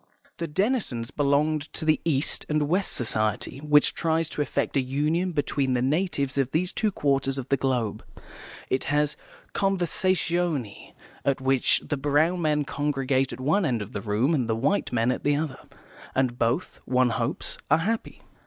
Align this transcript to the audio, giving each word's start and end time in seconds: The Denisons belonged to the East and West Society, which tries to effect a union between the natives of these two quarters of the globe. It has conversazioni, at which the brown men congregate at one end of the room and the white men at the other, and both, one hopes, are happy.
The 0.39 0.47
Denisons 0.47 1.11
belonged 1.11 1.71
to 1.73 1.85
the 1.85 2.01
East 2.03 2.43
and 2.49 2.67
West 2.67 2.91
Society, 2.93 3.59
which 3.59 3.93
tries 3.93 4.29
to 4.29 4.41
effect 4.41 4.75
a 4.75 4.81
union 4.81 5.31
between 5.31 5.75
the 5.75 5.81
natives 5.83 6.39
of 6.39 6.49
these 6.49 6.71
two 6.73 6.91
quarters 6.91 7.37
of 7.37 7.49
the 7.49 7.55
globe. 7.55 8.03
It 8.67 8.85
has 8.85 9.15
conversazioni, 9.53 10.93
at 11.23 11.39
which 11.39 11.83
the 11.85 11.97
brown 11.97 12.41
men 12.41 12.65
congregate 12.65 13.31
at 13.31 13.39
one 13.39 13.63
end 13.63 13.83
of 13.83 13.93
the 13.93 14.01
room 14.01 14.33
and 14.33 14.49
the 14.49 14.55
white 14.55 14.91
men 14.91 15.11
at 15.11 15.23
the 15.23 15.35
other, 15.35 15.59
and 16.15 16.39
both, 16.39 16.79
one 16.85 17.11
hopes, 17.11 17.59
are 17.69 17.77
happy. 17.77 18.23